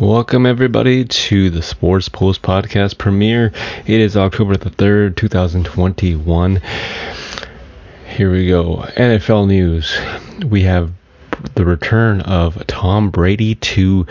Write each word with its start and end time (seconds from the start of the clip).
Welcome, 0.00 0.44
everybody, 0.44 1.04
to 1.04 1.50
the 1.50 1.62
Sports 1.62 2.08
Post 2.08 2.42
Podcast 2.42 2.98
premiere. 2.98 3.52
It 3.86 4.00
is 4.00 4.16
October 4.16 4.56
the 4.56 4.70
3rd, 4.70 5.14
2021. 5.14 6.60
Here 8.16 8.32
we 8.32 8.48
go. 8.48 8.78
NFL 8.96 9.46
news. 9.46 9.96
We 10.44 10.62
have 10.62 10.92
the 11.54 11.64
return 11.64 12.22
of 12.22 12.66
Tom 12.66 13.10
Brady 13.10 13.54
to 13.54 14.04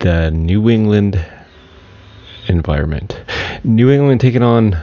the 0.00 0.32
New 0.32 0.68
England 0.68 1.24
environment. 2.48 3.22
New 3.62 3.88
England 3.88 4.20
taking 4.20 4.42
on 4.42 4.76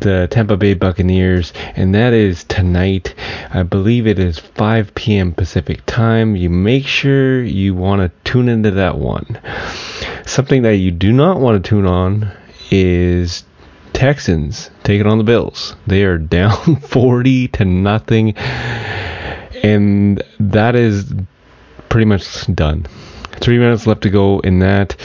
the 0.00 0.28
Tampa 0.30 0.56
Bay 0.56 0.74
Buccaneers, 0.74 1.52
and 1.76 1.94
that 1.94 2.12
is 2.12 2.44
tonight. 2.44 3.14
I 3.50 3.62
believe 3.62 4.06
it 4.06 4.18
is 4.18 4.38
5 4.38 4.94
p.m. 4.94 5.32
Pacific 5.32 5.84
time. 5.86 6.36
You 6.36 6.50
make 6.50 6.86
sure 6.86 7.42
you 7.42 7.74
want 7.74 8.02
to 8.02 8.30
tune 8.30 8.48
into 8.48 8.70
that 8.72 8.98
one. 8.98 9.40
Something 10.26 10.62
that 10.62 10.76
you 10.76 10.90
do 10.90 11.12
not 11.12 11.40
want 11.40 11.62
to 11.62 11.68
tune 11.68 11.86
on 11.86 12.30
is 12.70 13.44
Texans 13.92 14.70
taking 14.84 15.06
on 15.06 15.18
the 15.18 15.24
Bills. 15.24 15.74
They 15.86 16.04
are 16.04 16.18
down 16.36 16.76
40 16.76 17.48
to 17.48 17.64
nothing, 17.64 18.36
and 19.62 20.22
that 20.38 20.74
is 20.74 21.12
pretty 21.88 22.06
much 22.06 22.46
done. 22.54 22.86
Three 23.40 23.58
minutes 23.58 23.86
left 23.86 24.02
to 24.02 24.10
go 24.10 24.40
in 24.40 24.58
that. 24.60 24.96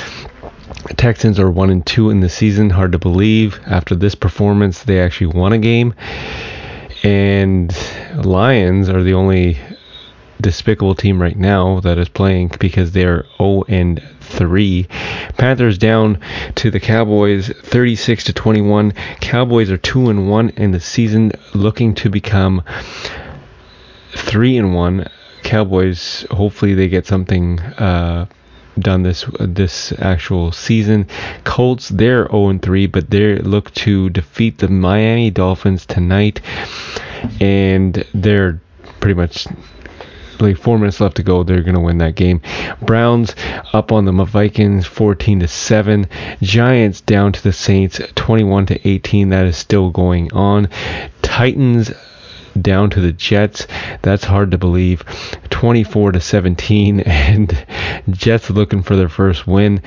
Texans 0.98 1.39
are 1.39 1.49
one 1.49 1.70
and 1.70 1.85
two 1.85 2.09
in 2.09 2.20
the 2.20 2.30
season. 2.30 2.70
Hard 2.70 2.91
to 2.91 2.99
believe. 2.99 3.59
After 3.66 3.95
this 3.95 4.16
performance, 4.16 4.84
they 4.84 4.99
actually 4.99 5.27
won 5.27 5.53
a 5.53 5.58
game. 5.58 5.94
And 7.03 7.75
Lions 8.23 8.89
are 8.89 9.03
the 9.03 9.13
only 9.13 9.58
despicable 10.41 10.95
team 10.95 11.21
right 11.21 11.38
now 11.38 11.80
that 11.80 11.98
is 11.98 12.09
playing 12.09 12.52
because 12.59 12.91
they're 12.91 13.25
0 13.38 13.63
and 13.67 14.02
3. 14.21 14.88
Panthers 15.38 15.77
down 15.77 16.20
to 16.55 16.70
the 16.70 16.80
Cowboys 16.80 17.50
36 17.50 18.25
to 18.25 18.33
21. 18.33 18.91
Cowboys 19.22 19.72
are 19.72 19.78
2 19.78 20.09
and 20.09 20.30
1 20.30 20.50
in 20.50 20.72
the 20.72 20.80
season 20.80 21.31
looking 21.53 21.95
to 21.95 22.09
become 22.09 22.63
3 24.11 24.58
and 24.58 24.75
1. 24.75 25.09
Cowboys 25.44 26.25
hopefully 26.31 26.73
they 26.73 26.89
get 26.89 27.06
something 27.06 27.59
uh, 27.59 28.25
done 28.80 29.04
this 29.04 29.26
this 29.40 29.94
actual 30.00 30.52
season. 30.52 31.08
Colts 31.44 31.90
they're 31.90 32.28
0 32.30 32.59
3, 32.59 32.88
but 32.88 33.09
they 33.09 33.38
look 33.38 33.73
to 33.76 34.09
defeat 34.09 34.58
the 34.58 34.68
Miami 34.68 35.31
Dolphins 35.31 35.86
tonight, 35.86 36.42
and 37.40 38.03
they're 38.14 38.62
pretty 39.00 39.16
much 39.16 39.48
like 40.40 40.58
four 40.58 40.78
minutes 40.78 41.00
left 41.00 41.16
to 41.18 41.23
go. 41.23 41.44
They're 41.44 41.62
gonna 41.62 41.81
win 41.81 41.98
that 42.00 42.16
game. 42.16 42.42
Browns 42.81 43.36
up 43.73 43.92
on 43.92 44.06
the 44.06 44.12
Vikings 44.12 44.86
14 44.86 45.42
to 45.42 45.48
7. 45.48 46.08
Giants 46.42 47.02
down 47.02 47.31
to 47.34 47.44
the 47.44 47.53
Saints 47.53 48.00
21 48.16 48.66
to 48.68 48.88
18. 48.88 49.30
That 49.30 49.46
is 49.46 49.58
still 49.58 49.90
going 49.90 50.31
on. 50.34 50.70
Titans 51.22 51.92
down 52.61 52.89
to 52.92 53.02
the 53.02 53.11
Jets. 53.11 53.67
That's 54.02 54.23
hard 54.23 54.52
to 54.52 54.58
believe. 54.58 55.03
24 55.50 56.14
to 56.14 56.20
17, 56.20 57.00
and 57.06 57.66
Jets 58.09 58.50
looking 58.50 58.84
for 58.84 58.95
their 58.95 59.09
first 59.09 59.47
win. 59.47 59.81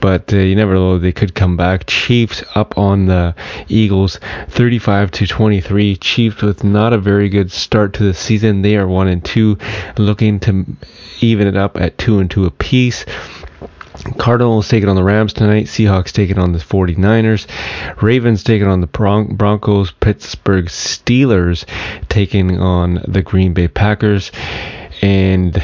But 0.00 0.32
uh, 0.32 0.38
you 0.38 0.56
never 0.56 0.74
know; 0.74 0.98
they 0.98 1.12
could 1.12 1.34
come 1.34 1.56
back. 1.56 1.86
Chiefs 1.86 2.42
up 2.54 2.76
on 2.76 3.06
the 3.06 3.34
Eagles, 3.68 4.18
35 4.48 5.10
to 5.12 5.26
23. 5.26 5.96
Chiefs 5.96 6.42
with 6.42 6.64
not 6.64 6.92
a 6.92 6.98
very 6.98 7.28
good 7.28 7.52
start 7.52 7.94
to 7.94 8.04
the 8.04 8.14
season. 8.14 8.62
They 8.62 8.76
are 8.76 8.88
one 8.88 9.08
and 9.08 9.24
two, 9.24 9.58
looking 9.96 10.40
to 10.40 10.66
even 11.20 11.46
it 11.46 11.56
up 11.56 11.80
at 11.80 11.98
two 11.98 12.18
and 12.18 12.30
two 12.30 12.46
apiece. 12.46 13.04
Cardinals 14.18 14.68
taking 14.68 14.88
on 14.88 14.96
the 14.96 15.04
Rams 15.04 15.32
tonight. 15.32 15.66
Seahawks 15.66 16.12
taking 16.12 16.38
on 16.38 16.52
the 16.52 16.58
49ers. 16.58 17.46
Ravens 18.02 18.42
taking 18.42 18.66
on 18.66 18.80
the 18.80 18.86
Bron- 18.86 19.36
Broncos. 19.36 19.92
Pittsburgh 19.92 20.66
Steelers 20.66 21.64
taking 22.08 22.58
on 22.58 23.04
the 23.06 23.22
Green 23.22 23.54
Bay 23.54 23.68
Packers. 23.68 24.32
And 25.00 25.62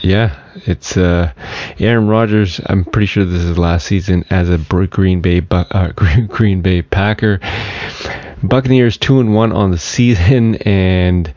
yeah, 0.00 0.38
it's 0.66 0.96
uh, 0.96 1.32
Aaron 1.78 2.08
Rodgers. 2.08 2.60
I'm 2.66 2.84
pretty 2.84 3.06
sure 3.06 3.24
this 3.24 3.42
is 3.42 3.58
last 3.58 3.86
season 3.86 4.24
as 4.30 4.48
a 4.48 4.58
Green 4.58 5.20
Bay 5.20 5.42
uh, 5.50 5.92
Green 6.28 6.62
Bay 6.62 6.82
Packer. 6.82 7.40
Buccaneers 8.42 8.96
two 8.96 9.20
and 9.20 9.34
one 9.34 9.52
on 9.52 9.70
the 9.70 9.78
season, 9.78 10.56
and 10.56 11.32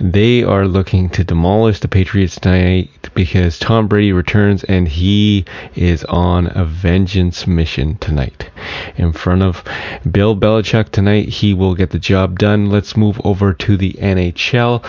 they 0.00 0.42
are 0.42 0.66
looking 0.66 1.10
to 1.10 1.22
demolish 1.22 1.80
the 1.80 1.88
Patriots 1.88 2.40
tonight 2.40 2.90
because 3.16 3.58
Tom 3.58 3.88
Brady 3.88 4.12
returns 4.12 4.62
and 4.62 4.86
he 4.86 5.44
is 5.74 6.04
on 6.04 6.46
a 6.54 6.64
vengeance 6.64 7.46
mission 7.46 7.96
tonight. 7.96 8.50
In 8.96 9.12
front 9.12 9.42
of 9.42 9.64
Bill 10.08 10.36
Belichick 10.36 10.90
tonight, 10.90 11.28
he 11.28 11.54
will 11.54 11.74
get 11.74 11.90
the 11.90 11.98
job 11.98 12.38
done. 12.38 12.70
Let's 12.70 12.96
move 12.96 13.20
over 13.24 13.52
to 13.54 13.76
the 13.76 13.94
NHL. 13.94 14.82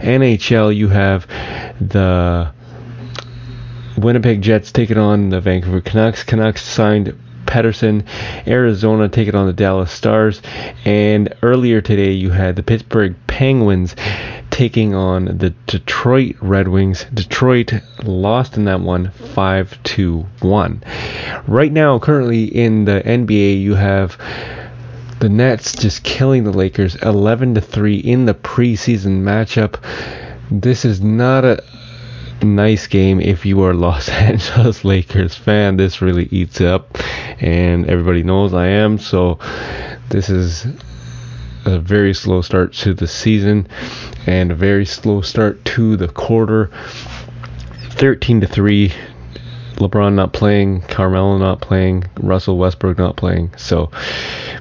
NHL, 0.00 0.76
you 0.76 0.88
have 0.88 1.26
the 1.80 2.52
Winnipeg 3.96 4.42
Jets 4.42 4.72
taking 4.72 4.98
on 4.98 5.30
the 5.30 5.40
Vancouver 5.40 5.80
Canucks. 5.80 6.24
Canucks 6.24 6.64
signed 6.64 7.16
Pettersson. 7.46 8.04
Arizona 8.46 9.08
taking 9.08 9.34
on 9.34 9.46
the 9.46 9.52
Dallas 9.52 9.90
Stars. 9.90 10.42
And 10.84 11.32
earlier 11.42 11.80
today, 11.80 12.12
you 12.12 12.30
had 12.30 12.56
the 12.56 12.62
Pittsburgh 12.62 13.14
Penguins 13.26 13.96
taking 14.58 14.92
on 14.92 15.26
the 15.38 15.50
Detroit 15.68 16.34
Red 16.40 16.66
Wings. 16.66 17.06
Detroit 17.14 17.74
lost 18.02 18.56
in 18.56 18.64
that 18.64 18.80
one 18.80 19.12
5 19.12 19.82
to 19.84 20.26
1. 20.40 20.82
Right 21.46 21.70
now, 21.70 22.00
currently 22.00 22.46
in 22.46 22.84
the 22.84 23.00
NBA, 23.04 23.60
you 23.60 23.76
have 23.76 24.18
the 25.20 25.28
Nets 25.28 25.76
just 25.76 26.02
killing 26.02 26.42
the 26.42 26.50
Lakers 26.50 26.96
11 26.96 27.54
to 27.54 27.60
3 27.60 27.98
in 27.98 28.26
the 28.26 28.34
preseason 28.34 29.22
matchup. 29.22 29.80
This 30.50 30.84
is 30.84 31.00
not 31.00 31.44
a 31.44 31.62
nice 32.42 32.88
game 32.88 33.20
if 33.20 33.46
you 33.46 33.62
are 33.62 33.74
Los 33.74 34.08
Angeles 34.28 34.84
Lakers 34.84 35.36
fan. 35.36 35.76
This 35.76 36.02
really 36.02 36.24
eats 36.32 36.60
up, 36.60 36.98
and 37.40 37.88
everybody 37.88 38.24
knows 38.24 38.52
I 38.52 38.66
am. 38.66 38.98
So 38.98 39.38
this 40.08 40.28
is 40.28 40.66
a 41.68 41.78
very 41.78 42.14
slow 42.14 42.42
start 42.42 42.72
to 42.72 42.94
the 42.94 43.06
season 43.06 43.66
and 44.26 44.50
a 44.50 44.54
very 44.54 44.86
slow 44.86 45.20
start 45.20 45.64
to 45.64 45.96
the 45.96 46.08
quarter. 46.08 46.70
13 47.90 48.40
to 48.40 48.46
3. 48.46 48.92
LeBron 49.76 50.14
not 50.14 50.32
playing, 50.32 50.80
Carmelo 50.82 51.38
not 51.38 51.60
playing, 51.60 52.04
Russell 52.18 52.58
Westbrook 52.58 52.98
not 52.98 53.16
playing. 53.16 53.52
So, 53.56 53.90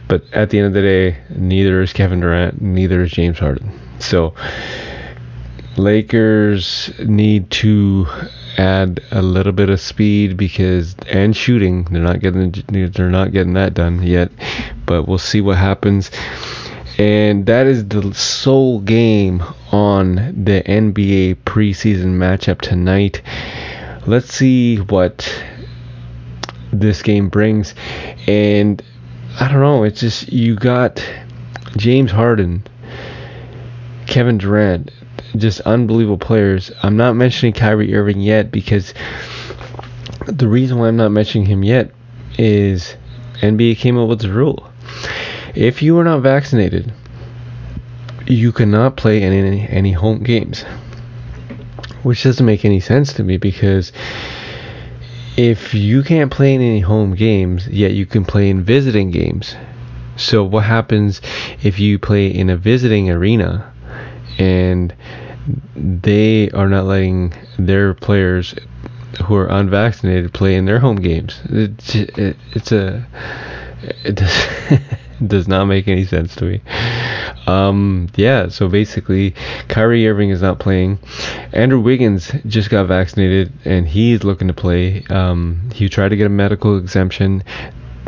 but 0.07 0.23
at 0.31 0.51
the 0.51 0.59
end 0.59 0.67
of 0.67 0.73
the 0.73 0.81
day, 0.81 1.17
neither 1.29 1.81
is 1.81 1.91
Kevin 1.91 2.19
Durant, 2.19 2.61
neither 2.61 3.01
is 3.01 3.11
James 3.11 3.39
Harden. 3.39 3.71
So, 3.97 4.35
Lakers 5.75 6.91
need 6.99 7.49
to 7.51 8.07
add 8.57 8.99
a 9.11 9.21
little 9.21 9.51
bit 9.51 9.69
of 9.69 9.79
speed 9.79 10.35
because 10.35 10.95
and 11.07 11.37
shooting 11.37 11.83
they're 11.85 12.01
not 12.01 12.19
getting 12.19 12.51
they're 12.69 13.09
not 13.09 13.31
getting 13.31 13.53
that 13.53 13.75
done 13.75 14.01
yet 14.01 14.31
but 14.87 15.07
we'll 15.07 15.19
see 15.19 15.41
what 15.41 15.57
happens 15.57 16.09
and 16.97 17.45
that 17.45 17.67
is 17.67 17.87
the 17.87 18.13
sole 18.13 18.79
game 18.79 19.43
on 19.71 20.15
the 20.15 20.63
NBA 20.65 21.35
preseason 21.45 22.17
matchup 22.17 22.61
tonight 22.61 23.21
let's 24.05 24.33
see 24.33 24.77
what 24.77 25.43
this 26.71 27.01
game 27.01 27.29
brings 27.29 27.75
and 28.27 28.81
I 29.39 29.47
don't 29.47 29.61
know 29.61 29.83
it's 29.83 29.99
just 29.99 30.31
you 30.31 30.55
got 30.55 31.03
James 31.77 32.11
Harden 32.11 32.65
Kevin 34.07 34.37
Durant 34.37 34.91
just 35.35 35.59
unbelievable 35.61 36.17
players. 36.17 36.71
I'm 36.81 36.97
not 36.97 37.15
mentioning 37.15 37.53
Kyrie 37.53 37.93
Irving 37.93 38.21
yet 38.21 38.51
because 38.51 38.93
the 40.25 40.47
reason 40.47 40.77
why 40.77 40.87
I'm 40.87 40.97
not 40.97 41.11
mentioning 41.11 41.47
him 41.47 41.63
yet 41.63 41.91
is 42.37 42.95
NBA 43.41 43.77
came 43.77 43.97
up 43.97 44.09
with 44.09 44.21
the 44.21 44.31
rule. 44.31 44.69
If 45.57 45.81
you 45.81 45.97
are 45.97 46.03
not 46.03 46.21
vaccinated, 46.21 46.93
you 48.27 48.51
cannot 48.51 48.95
play 48.95 49.23
any, 49.23 49.67
any 49.67 49.91
home 49.91 50.21
games. 50.21 50.61
Which 52.03 52.21
doesn't 52.21 52.45
make 52.45 52.63
any 52.63 52.79
sense 52.79 53.11
to 53.13 53.23
me 53.23 53.37
because 53.37 53.91
if 55.35 55.73
you 55.73 56.03
can't 56.03 56.31
play 56.31 56.53
in 56.53 56.61
any 56.61 56.81
home 56.81 57.15
games, 57.15 57.67
yet 57.69 57.93
you 57.93 58.05
can 58.05 58.23
play 58.23 58.51
in 58.51 58.63
visiting 58.63 59.09
games. 59.09 59.55
So 60.15 60.43
what 60.43 60.63
happens 60.63 61.21
if 61.63 61.79
you 61.79 61.97
play 61.97 62.27
in 62.27 62.51
a 62.51 62.57
visiting 62.57 63.09
arena 63.09 63.73
and 64.37 64.93
they 65.75 66.51
are 66.51 66.69
not 66.69 66.85
letting 66.85 67.33
their 67.57 67.95
players 67.95 68.53
who 69.25 69.33
are 69.33 69.47
unvaccinated 69.47 70.35
play 70.35 70.53
in 70.53 70.65
their 70.65 70.77
home 70.77 70.97
games. 70.97 71.39
It's, 71.45 71.95
it, 71.95 72.37
it's 72.53 72.71
a 72.71 73.07
it 74.03 74.15
does, 74.15 74.47
does 75.25 75.47
not 75.47 75.65
make 75.65 75.87
any 75.87 76.05
sense 76.05 76.35
to 76.35 76.45
me. 76.45 76.61
Um, 77.47 78.09
yeah, 78.15 78.49
so 78.49 78.67
basically, 78.67 79.33
Kyrie 79.69 80.07
Irving 80.07 80.29
is 80.29 80.41
not 80.41 80.59
playing. 80.59 80.99
Andrew 81.53 81.79
Wiggins 81.79 82.31
just 82.45 82.69
got 82.69 82.87
vaccinated 82.87 83.51
and 83.65 83.87
he's 83.87 84.23
looking 84.23 84.49
to 84.49 84.53
play. 84.53 85.05
Um, 85.09 85.69
he 85.73 85.87
tried 85.87 86.09
to 86.09 86.17
get 86.17 86.27
a 86.27 86.29
medical 86.29 86.77
exemption 86.77 87.43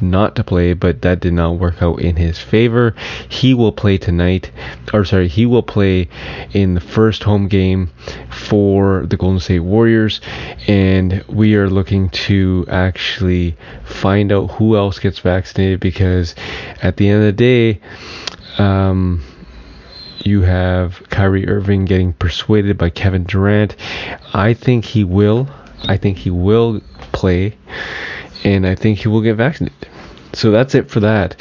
not 0.02 0.36
to 0.36 0.44
play, 0.44 0.74
but 0.74 1.02
that 1.02 1.20
did 1.20 1.34
not 1.34 1.60
work 1.60 1.82
out 1.82 2.02
in 2.02 2.16
his 2.16 2.40
favor. 2.40 2.96
He 3.28 3.54
will 3.54 3.72
play 3.72 3.98
tonight, 3.98 4.52
or 4.94 5.06
sorry, 5.06 5.28
he 5.28 5.46
will 5.46 5.64
play 5.64 6.10
in 6.54 6.74
the 6.74 6.82
first 6.82 7.24
home 7.24 7.48
game 7.48 7.90
for 8.30 9.06
the 9.06 9.18
Golden 9.18 9.40
State 9.40 9.60
Warriors, 9.60 10.22
and 10.68 11.24
we 11.28 11.56
are 11.56 11.70
looking 11.70 12.10
to 12.10 12.66
actually 12.70 13.56
find 13.84 14.32
out 14.32 14.52
who 14.52 14.76
else 14.76 15.00
gets 15.00 15.20
vaccinated 15.20 15.80
because 15.80 16.36
at 16.82 16.98
the 16.98 17.10
end 17.10 17.20
of 17.20 17.26
the 17.26 17.32
day, 17.32 17.82
um, 18.58 19.24
you 20.26 20.42
have 20.42 21.02
Kyrie 21.10 21.48
Irving 21.48 21.86
getting 21.86 22.14
persuaded 22.14 22.78
by 22.78 22.90
Kevin 22.90 23.24
Durant. 23.24 23.76
I 24.34 24.54
think 24.54 24.86
he 24.86 25.04
will. 25.04 25.48
I 25.84 25.98
think 25.98 26.18
he 26.18 26.30
will 26.30 26.82
play, 27.14 27.58
and 28.44 28.68
I 28.68 28.76
think 28.76 29.00
he 29.00 29.08
will 29.08 29.22
get 29.22 29.36
vaccinated. 29.36 29.89
So 30.40 30.52
that's 30.52 30.74
it 30.74 30.90
for 30.90 31.02
that. 31.02 31.36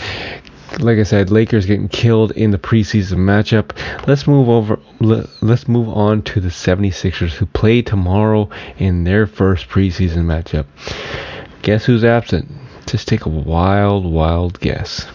Like 0.80 0.98
I 0.98 1.04
said, 1.04 1.30
Lakers 1.30 1.66
getting 1.66 1.88
killed 1.88 2.32
in 2.32 2.50
the 2.50 2.58
preseason 2.58 3.18
matchup. 3.18 3.70
Let's 4.08 4.26
move 4.26 4.48
over. 4.48 4.80
Let's 4.98 5.68
move 5.68 5.88
on 5.88 6.22
to 6.22 6.40
the 6.40 6.48
76ers 6.48 7.30
who 7.30 7.46
play 7.46 7.80
tomorrow 7.80 8.50
in 8.76 9.04
their 9.04 9.28
first 9.28 9.68
preseason 9.68 10.24
matchup. 10.24 10.66
Guess 11.62 11.84
who's 11.84 12.02
absent? 12.02 12.50
Just 12.86 13.06
take 13.06 13.24
a 13.24 13.28
wild, 13.28 14.04
wild 14.04 14.58
guess. 14.58 15.06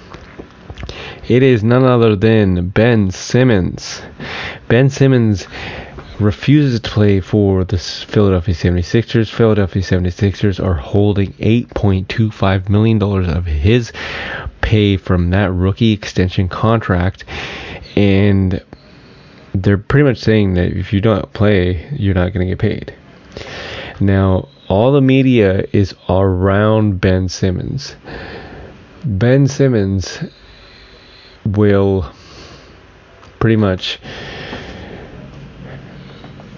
It 1.28 1.44
is 1.44 1.62
none 1.62 1.84
other 1.84 2.16
than 2.16 2.70
Ben 2.70 3.12
Simmons. 3.12 4.02
Ben 4.70 4.90
Simmons 4.90 5.46
refuses 6.24 6.80
to 6.80 6.90
play 6.90 7.20
for 7.20 7.64
the 7.64 7.78
Philadelphia 7.78 8.56
76ers. 8.56 9.30
Philadelphia 9.30 9.82
76ers 9.82 10.64
are 10.64 10.74
holding 10.74 11.34
$8.25 11.34 12.70
million 12.70 13.02
of 13.02 13.46
his 13.46 13.92
pay 14.62 14.98
from 14.98 15.30
that 15.32 15.52
rookie 15.52 15.92
extension 15.92 16.50
contract. 16.50 17.26
And 17.96 18.64
they're 19.54 19.78
pretty 19.78 20.04
much 20.04 20.18
saying 20.18 20.56
that 20.56 20.72
if 20.76 20.94
you 20.94 21.02
don't 21.02 21.32
play, 21.34 21.88
you're 21.92 22.16
not 22.16 22.34
going 22.34 22.48
to 22.48 22.56
get 22.56 22.60
paid. 22.60 22.96
Now, 24.00 24.50
all 24.68 24.92
the 24.92 25.02
media 25.02 25.66
is 25.72 25.94
around 26.10 27.00
Ben 27.00 27.30
Simmons. 27.30 27.96
Ben 29.06 29.48
Simmons 29.48 30.24
will 31.46 32.10
pretty 33.40 33.58
much 33.58 34.00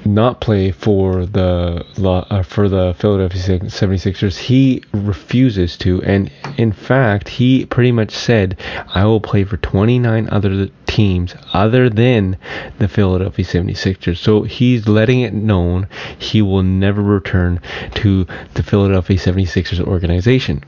not 0.06 0.42
play 0.42 0.72
for 0.72 1.26
the 1.26 1.84
uh, 1.98 2.44
for 2.44 2.70
the 2.70 2.96
Philadelphia 3.00 3.60
76ers. 3.60 4.38
He 4.38 4.84
refuses 4.94 5.78
to 5.78 6.02
and 6.04 6.32
in 6.58 6.72
fact, 6.72 7.28
he 7.28 7.66
pretty 7.66 7.92
much 7.92 8.12
said 8.12 8.60
I 8.88 9.06
will 9.06 9.22
play 9.22 9.44
for 9.44 9.58
29 9.58 10.30
other 10.32 10.70
teams 10.86 11.36
other 11.54 11.90
than 11.90 12.38
the 12.78 12.88
Philadelphia 12.88 13.46
76ers. 13.46 14.18
So 14.18 14.44
he's 14.44 14.88
letting 14.88 15.22
it 15.22 15.34
known 15.34 15.88
he 16.18 16.42
will 16.42 16.64
never 16.64 17.02
return 17.02 17.60
to 17.96 18.26
the 18.54 18.64
Philadelphia 18.64 19.18
76ers 19.18 19.82
organization 19.82 20.64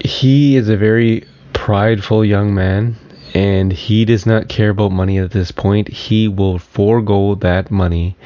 he 0.00 0.56
is 0.56 0.68
a 0.68 0.76
very 0.76 1.24
prideful 1.52 2.24
young 2.24 2.54
man 2.54 2.96
and 3.34 3.72
he 3.72 4.04
does 4.04 4.26
not 4.26 4.48
care 4.48 4.70
about 4.70 4.92
money 4.92 5.18
at 5.18 5.30
this 5.30 5.50
point. 5.50 5.88
He 5.88 6.28
will 6.28 6.58
forego 6.58 7.34
that 7.36 7.70
money 7.70 8.16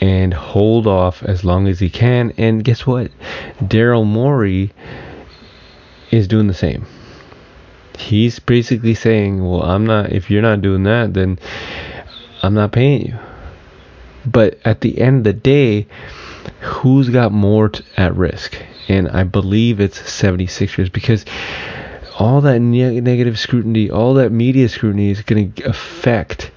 and 0.00 0.34
hold 0.34 0.86
off 0.86 1.22
as 1.22 1.44
long 1.44 1.68
as 1.68 1.80
he 1.80 1.90
can. 1.90 2.32
And 2.36 2.64
guess 2.64 2.86
what? 2.86 3.10
Daryl 3.60 4.06
Morey 4.06 4.72
is 6.10 6.28
doing 6.28 6.46
the 6.46 6.54
same. 6.54 6.86
He's 7.98 8.38
basically 8.38 8.94
saying, 8.94 9.44
Well, 9.44 9.62
I'm 9.62 9.86
not, 9.86 10.12
if 10.12 10.30
you're 10.30 10.42
not 10.42 10.62
doing 10.62 10.82
that, 10.84 11.14
then 11.14 11.38
I'm 12.42 12.54
not 12.54 12.72
paying 12.72 13.06
you. 13.06 13.18
But 14.24 14.58
at 14.64 14.80
the 14.80 15.00
end 15.00 15.18
of 15.18 15.24
the 15.24 15.32
day, 15.32 15.86
who's 16.60 17.08
got 17.08 17.32
more 17.32 17.68
t- 17.68 17.84
at 17.96 18.16
risk? 18.16 18.56
and 18.88 19.08
I 19.08 19.24
believe 19.24 19.80
it's 19.80 19.98
76ers 19.98 20.92
because 20.92 21.24
all 22.18 22.40
that 22.42 22.60
ne- 22.60 23.00
negative 23.00 23.38
scrutiny, 23.38 23.90
all 23.90 24.14
that 24.14 24.30
media 24.30 24.68
scrutiny 24.68 25.10
is 25.10 25.22
going 25.22 25.52
to 25.52 25.68
affect 25.68 26.50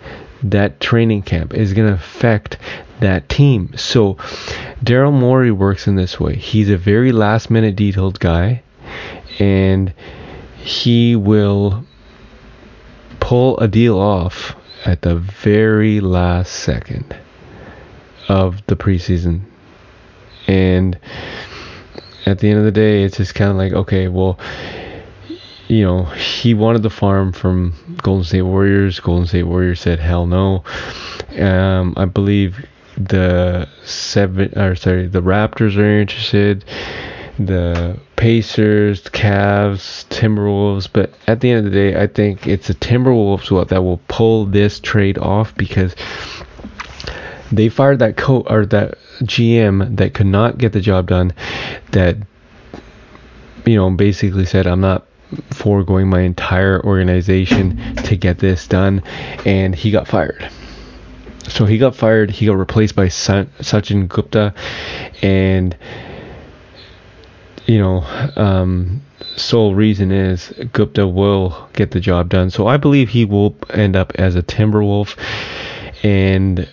that 0.44 0.80
training 0.80 1.22
camp, 1.22 1.54
is 1.54 1.74
going 1.74 1.88
to 1.88 1.94
affect 1.94 2.58
that 3.00 3.28
team. 3.30 3.76
So 3.78 4.16
Daryl 4.84 5.14
Morey 5.14 5.52
works 5.52 5.88
in 5.88 5.96
this 5.96 6.20
way. 6.20 6.36
He's 6.36 6.70
a 6.70 6.78
very 6.78 7.12
last 7.12 7.50
minute 7.50 7.76
detailed 7.76 8.20
guy, 8.20 8.64
and 9.40 9.94
he 10.58 11.16
will 11.16 11.86
pull 13.20 13.58
a 13.60 13.68
deal 13.68 14.00
off 14.00 14.56
at 14.86 15.02
the 15.02 15.16
very 15.16 16.00
last 16.00 16.52
second 16.52 17.16
of 18.30 18.66
the 18.68 18.76
preseason. 18.76 19.42
And 20.48 21.00
at 22.26 22.40
the 22.40 22.50
end 22.50 22.60
of 22.60 22.66
the 22.66 22.72
day, 22.72 23.04
it's 23.04 23.18
just 23.18 23.36
kind 23.36 23.50
of 23.52 23.58
like, 23.58 23.74
okay, 23.74 24.08
well, 24.08 24.40
you 25.68 25.84
know, 25.84 26.04
he 26.04 26.54
wanted 26.54 26.84
the 26.84 26.90
farm 26.90 27.32
from 27.32 27.74
Golden 28.04 28.24
State 28.24 28.44
Warriors. 28.44 29.00
Golden 29.00 29.26
State 29.26 29.44
Warriors 29.44 29.82
said, 29.82 30.00
hell 30.00 30.28
no. 30.28 30.64
Um, 31.40 31.94
I 31.98 32.06
believe 32.06 32.66
the 32.98 33.68
seven, 33.84 34.58
or 34.58 34.76
sorry, 34.76 35.08
the 35.08 35.22
Raptors 35.22 35.78
are 35.78 36.00
interested. 36.00 36.64
The 37.38 38.00
Pacers, 38.16 39.02
the 39.02 39.10
Cavs, 39.10 40.06
Timberwolves, 40.08 40.88
but 40.92 41.14
at 41.28 41.42
the 41.42 41.50
end 41.50 41.66
of 41.66 41.66
the 41.66 41.78
day, 41.78 42.02
I 42.02 42.08
think 42.08 42.48
it's 42.48 42.68
the 42.68 42.76
Timberwolves 42.76 43.68
that 43.68 43.84
will 43.84 44.00
pull 44.08 44.46
this 44.46 44.80
trade 44.80 45.18
off 45.18 45.54
because 45.56 45.96
they 47.52 47.68
fired 47.68 48.00
that 48.00 48.16
coach 48.16 48.46
or 48.50 48.66
that 48.68 48.96
GM 49.22 49.98
that 49.98 50.14
could 50.14 50.28
not 50.28 50.58
get 50.58 50.72
the 50.72 50.80
job 50.80 51.08
done. 51.08 51.34
That 51.92 52.18
you 53.66 53.76
know 53.76 53.90
basically 53.92 54.46
said, 54.46 54.66
"I'm 54.66 54.82
not 54.82 55.06
foregoing 55.52 56.10
my 56.10 56.22
entire 56.22 56.84
organization 56.84 57.96
to 58.04 58.16
get 58.16 58.40
this 58.40 58.68
done," 58.68 59.04
and 59.46 59.76
he 59.76 59.92
got 59.92 60.08
fired. 60.08 60.50
So 61.48 61.66
he 61.66 61.78
got 61.78 61.96
fired. 61.96 62.32
He 62.32 62.48
got 62.48 62.58
replaced 62.58 62.96
by 62.96 63.08
Sachin 63.08 64.08
Gupta, 64.08 64.54
and 65.22 65.78
you 67.66 67.80
know, 67.80 68.04
um, 68.36 69.02
sole 69.36 69.76
reason 69.76 70.12
is 70.12 70.54
Gupta 70.72 71.08
will 71.08 71.70
get 71.74 71.92
the 71.92 72.00
job 72.00 72.30
done. 72.30 72.50
So 72.50 72.68
I 72.68 72.78
believe 72.78 73.10
he 73.10 73.26
will 73.26 73.56
end 73.70 73.96
up 73.96 74.12
as 74.16 74.36
a 74.36 74.44
Timberwolf, 74.44 75.16
and 76.04 76.68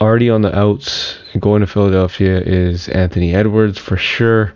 already 0.00 0.30
on 0.30 0.42
the 0.42 0.56
outs 0.56 1.18
going 1.38 1.60
to 1.60 1.66
Philadelphia 1.66 2.40
is 2.40 2.88
Anthony 2.88 3.34
Edwards 3.34 3.78
for 3.78 3.96
sure, 3.96 4.52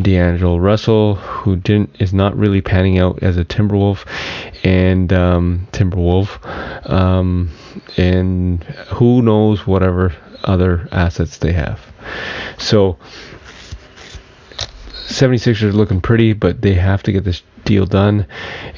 D'Angelo 0.00 0.58
Russell 0.58 1.16
who 1.44 1.56
didn't 1.56 1.96
is 1.98 2.12
not 2.12 2.36
really 2.36 2.60
panning 2.60 2.98
out 2.98 3.22
as 3.22 3.36
a 3.36 3.44
Timberwolf, 3.44 4.06
and 4.64 5.12
um, 5.12 5.68
Timberwolf, 5.72 6.90
um, 6.90 7.50
and 7.96 8.62
who 8.64 9.22
knows 9.22 9.66
whatever 9.66 10.14
other 10.44 10.88
assets 10.92 11.38
they 11.38 11.52
have. 11.52 11.80
So 12.58 12.98
76ers 15.06 15.74
looking 15.74 16.00
pretty, 16.00 16.32
but 16.32 16.62
they 16.62 16.74
have 16.74 17.02
to 17.04 17.12
get 17.12 17.24
this 17.24 17.42
deal 17.64 17.86
done, 17.86 18.26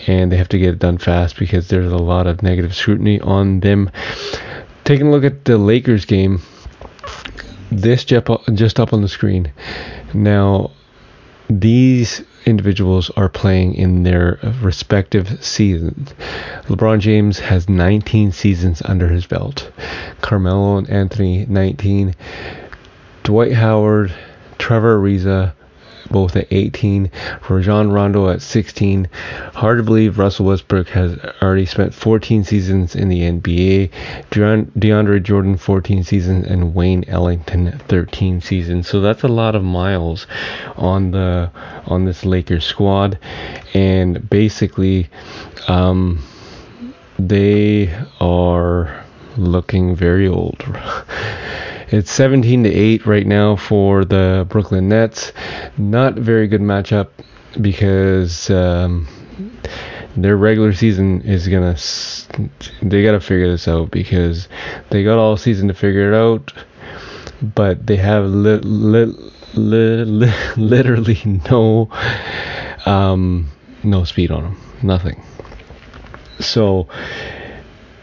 and 0.06 0.30
they 0.30 0.36
have 0.36 0.48
to 0.50 0.58
get 0.58 0.74
it 0.74 0.78
done 0.78 0.98
fast 0.98 1.38
because 1.38 1.68
there's 1.68 1.92
a 1.92 1.96
lot 1.96 2.26
of 2.26 2.42
negative 2.42 2.74
scrutiny 2.74 3.20
on 3.20 3.60
them 3.60 3.90
taking 4.86 5.08
a 5.08 5.10
look 5.10 5.24
at 5.24 5.44
the 5.44 5.58
Lakers 5.58 6.04
game, 6.04 6.40
this 7.70 8.04
just 8.04 8.80
up 8.80 8.92
on 8.92 9.02
the 9.02 9.08
screen. 9.08 9.52
Now, 10.14 10.70
these 11.50 12.22
individuals 12.46 13.10
are 13.10 13.28
playing 13.28 13.74
in 13.74 14.04
their 14.04 14.38
respective 14.62 15.44
seasons. 15.44 16.14
LeBron 16.68 17.00
James 17.00 17.40
has 17.40 17.68
19 17.68 18.30
seasons 18.30 18.80
under 18.84 19.08
his 19.08 19.26
belt. 19.26 19.70
Carmelo 20.20 20.78
and 20.78 20.88
Anthony 20.88 21.44
19. 21.46 22.14
Dwight 23.24 23.54
Howard, 23.54 24.14
Trevor 24.58 25.00
Ariza, 25.00 25.52
both 26.10 26.36
at 26.36 26.46
18, 26.50 27.10
Rajon 27.48 27.90
Rondo 27.92 28.28
at 28.28 28.42
16. 28.42 29.08
Hard 29.54 29.78
to 29.78 29.82
believe 29.82 30.18
Russell 30.18 30.46
Westbrook 30.46 30.88
has 30.88 31.18
already 31.42 31.66
spent 31.66 31.94
14 31.94 32.44
seasons 32.44 32.94
in 32.94 33.08
the 33.08 33.20
NBA, 33.20 33.90
DeAndre 34.30 35.22
Jordan 35.22 35.56
14 35.56 36.04
seasons, 36.04 36.46
and 36.46 36.74
Wayne 36.74 37.04
Ellington 37.08 37.78
13 37.88 38.40
seasons. 38.40 38.88
So 38.88 39.00
that's 39.00 39.22
a 39.22 39.28
lot 39.28 39.54
of 39.54 39.62
miles 39.62 40.26
on 40.76 41.10
the 41.10 41.50
on 41.86 42.04
this 42.04 42.24
Lakers 42.24 42.64
squad, 42.64 43.18
and 43.74 44.28
basically, 44.28 45.08
um, 45.68 46.22
they 47.18 47.94
are 48.20 49.04
looking 49.36 49.94
very 49.94 50.28
old. 50.28 50.62
It's 51.88 52.10
17 52.10 52.64
to 52.64 52.72
8 52.72 53.06
right 53.06 53.26
now 53.26 53.54
for 53.54 54.04
the 54.04 54.44
Brooklyn 54.48 54.88
Nets. 54.88 55.32
Not 55.78 56.18
a 56.18 56.20
very 56.20 56.48
good 56.48 56.60
matchup 56.60 57.10
because 57.60 58.50
um, 58.50 59.06
their 60.16 60.36
regular 60.36 60.72
season 60.72 61.22
is 61.22 61.46
gonna. 61.46 61.76
They 62.82 63.04
gotta 63.04 63.20
figure 63.20 63.48
this 63.48 63.68
out 63.68 63.92
because 63.92 64.48
they 64.90 65.04
got 65.04 65.18
all 65.18 65.36
season 65.36 65.68
to 65.68 65.74
figure 65.74 66.12
it 66.12 66.16
out, 66.16 66.52
but 67.54 67.86
they 67.86 67.96
have 67.96 68.24
li- 68.24 68.58
li- 68.64 69.14
li- 69.54 70.34
literally 70.56 71.40
no 71.48 71.88
um, 72.84 73.48
no 73.84 74.02
speed 74.02 74.32
on 74.32 74.42
them. 74.42 74.60
Nothing. 74.82 75.22
So, 76.40 76.88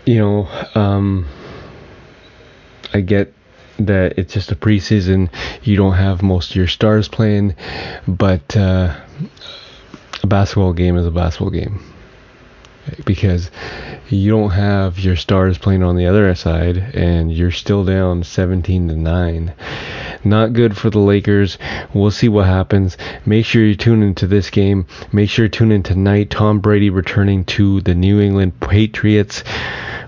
you 0.06 0.20
know, 0.20 0.48
um, 0.74 1.28
I 2.94 3.02
get 3.02 3.34
that 3.80 4.18
it's 4.18 4.34
just 4.34 4.52
a 4.52 4.56
preseason. 4.56 5.30
You 5.64 5.76
don't 5.76 5.96
have 5.96 6.22
most 6.22 6.52
of 6.52 6.56
your 6.56 6.68
stars 6.68 7.08
playing, 7.08 7.56
but 8.08 8.56
uh, 8.56 8.96
a 10.22 10.28
basketball 10.28 10.74
game 10.74 10.98
is 10.98 11.06
a 11.06 11.12
basketball 11.12 11.52
game. 11.52 11.84
Because 13.06 13.50
you 14.10 14.30
don't 14.30 14.52
have 14.52 15.00
your 15.00 15.16
stars 15.16 15.58
playing 15.58 15.84
on 15.84 15.96
the 15.96 16.06
other 16.06 16.36
side 16.36 16.78
and 16.78 17.32
you're 17.32 17.50
still 17.50 17.86
down 17.86 18.24
17 18.24 18.90
to 18.90 18.96
9 18.96 19.54
not 20.26 20.54
good 20.54 20.78
for 20.78 20.90
the 20.90 21.00
lakers. 21.00 21.58
We'll 21.94 22.12
see 22.12 22.30
what 22.30 22.46
happens. 22.46 22.98
Make 23.26 23.46
sure 23.46 23.64
you 23.64 23.76
tune 23.76 24.04
into 24.04 24.28
this 24.28 24.50
game. 24.50 24.86
Make 25.12 25.30
sure 25.30 25.46
you 25.46 25.50
tune 25.50 25.72
in 25.72 25.84
tonight. 25.84 26.30
Tom 26.30 26.60
brady 26.60 26.90
returning 26.90 27.46
to 27.46 27.82
the 27.82 27.96
new 27.96 28.22
england 28.22 28.60
patriots 28.60 29.44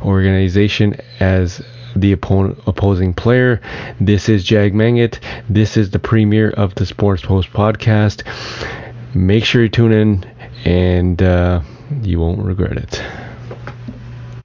organization 0.02 1.00
as 1.20 1.62
the 1.96 2.12
opposing 2.12 3.14
player. 3.14 3.62
This 4.00 4.30
is 4.30 4.44
Jag 4.44 4.74
Manget. 4.74 5.20
This 5.50 5.78
is 5.78 5.92
the 5.92 6.00
premiere 6.00 6.50
of 6.52 6.76
the 6.76 6.86
Sports 6.86 7.24
Post 7.24 7.50
podcast. 7.52 8.24
Make 9.14 9.46
sure 9.46 9.64
you 9.64 9.70
tune 9.70 9.92
in 9.92 10.26
and 10.66 11.22
uh, 11.22 11.62
you 12.02 12.20
won't 12.20 12.44
regret 12.44 12.78
it. 12.78 13.25